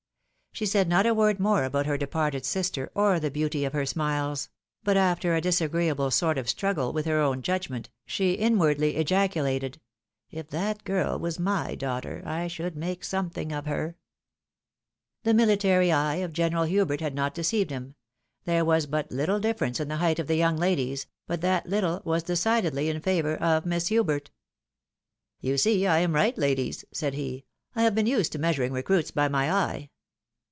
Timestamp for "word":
1.13-1.39